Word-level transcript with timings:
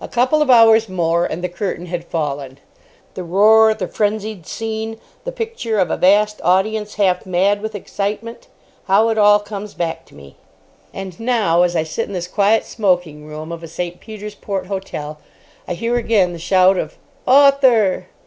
A 0.00 0.08
couple 0.08 0.40
of 0.40 0.48
hours 0.48 0.88
more, 0.88 1.26
and 1.26 1.44
the 1.44 1.48
curtain 1.50 1.84
had 1.84 2.06
fallen. 2.06 2.56
The 3.12 3.22
roar, 3.22 3.74
the 3.74 3.88
frenzied 3.88 4.46
scene, 4.46 4.98
the 5.24 5.32
picture 5.32 5.78
of 5.78 5.90
a 5.90 5.98
vast 5.98 6.40
audience, 6.42 6.94
half 6.94 7.26
mad 7.26 7.60
with 7.60 7.74
excitement—how 7.74 9.10
it 9.10 9.18
all 9.18 9.38
comes 9.38 9.74
back 9.74 10.06
to 10.06 10.14
me. 10.14 10.36
And 10.94 11.20
now, 11.20 11.60
as 11.62 11.76
I 11.76 11.82
sit 11.82 12.06
in 12.06 12.14
this 12.14 12.26
quiet 12.26 12.64
smoking 12.64 13.26
room 13.26 13.52
of 13.52 13.62
a 13.62 13.68
St. 13.68 14.00
Peter's 14.00 14.34
Port 14.34 14.64
hotel, 14.68 15.18
I 15.68 15.74
hear 15.74 15.96
again 15.96 16.32
the 16.32 16.38
shout 16.38 16.78
of 16.78 16.96
"Author!" 17.26 18.06